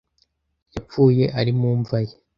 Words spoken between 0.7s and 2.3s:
yapfuye ari mu mva ye